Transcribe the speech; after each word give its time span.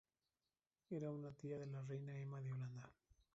Era 0.89 1.11
una 1.11 1.31
tía 1.31 1.59
de 1.59 1.67
la 1.67 1.83
reina 1.83 2.17
Emma 2.17 2.41
de 2.41 2.51
Holanda. 2.51 2.89